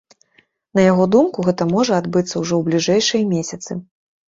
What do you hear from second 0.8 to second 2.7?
яго думку, гэта можа адбыцца ўжо ў